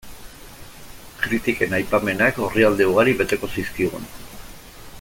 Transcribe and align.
Kritiken 1.25 1.75
aipamenak 1.79 2.39
orrialde 2.47 2.89
ugari 2.93 3.15
beteko 3.21 3.51
zizkigun. 3.59 4.09